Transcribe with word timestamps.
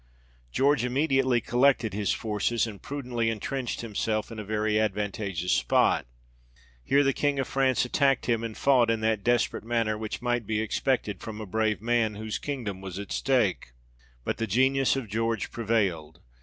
George 0.51 0.83
immediately 0.83 1.39
collected 1.39 1.93
his 1.93 2.11
forces, 2.11 2.65
and 2.65 2.81
prudently 2.81 3.29
en 3.29 3.37
E 3.37 3.37
50 3.37 3.37
THE 3.37 3.37
REIGN 3.37 3.37
OF 3.37 3.43
GEORGE 3.43 3.45
VI. 3.45 3.55
trenched 3.71 3.81
himself 3.81 4.31
in 4.31 4.39
a 4.39 4.43
very 4.43 4.79
advantageous 4.79 5.51
spot; 5.53 6.07
here 6.83 7.03
the 7.03 7.13
King 7.13 7.37
of 7.37 7.47
France 7.47 7.85
attacked 7.85 8.25
him, 8.25 8.43
and 8.43 8.57
fought 8.57 8.89
in 8.89 9.01
that 9.01 9.23
desperate 9.23 9.63
manner 9.63 9.99
which 9.99 10.19
might 10.19 10.47
be 10.47 10.59
expected 10.59 11.21
from 11.21 11.39
a 11.39 11.45
brave 11.45 11.83
man, 11.83 12.15
whose 12.15 12.39
kingdom 12.39 12.81
was 12.81 12.97
at 12.97 13.11
stake. 13.11 13.73
But 14.23 14.37
the 14.37 14.47
genius 14.47 14.95
of 14.95 15.07
George 15.07 15.51
prevailed. 15.51 16.19